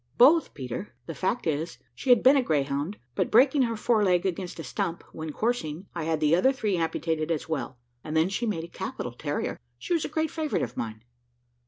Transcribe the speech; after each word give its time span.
"Both, 0.17 0.55
Peter: 0.55 0.95
the 1.05 1.13
fact 1.13 1.45
is, 1.45 1.77
she 1.93 2.09
had 2.09 2.23
been 2.23 2.35
a 2.35 2.41
greyhound, 2.41 2.97
but 3.13 3.29
breaking 3.29 3.61
her 3.61 3.77
fore 3.77 4.03
leg 4.03 4.25
against 4.25 4.57
a 4.59 4.63
stump, 4.63 5.03
when 5.13 5.31
coursing, 5.31 5.85
I 5.93 6.05
had 6.05 6.19
the 6.19 6.35
other 6.35 6.51
three 6.51 6.75
amputated 6.75 7.29
as 7.29 7.47
well, 7.47 7.77
and 8.03 8.17
then 8.17 8.27
she 8.29 8.47
made 8.47 8.63
a 8.63 8.67
capital 8.67 9.11
terrier. 9.11 9.59
She 9.77 9.93
was 9.93 10.03
a 10.03 10.09
great 10.09 10.31
favourite 10.31 10.63
of 10.63 10.75
mine." 10.75 11.03